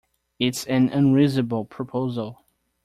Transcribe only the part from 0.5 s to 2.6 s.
an unreasonable proposal!